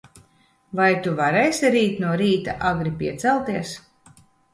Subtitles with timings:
[0.77, 3.75] Vai Tu varēsi rīt no rīta agri piecelties?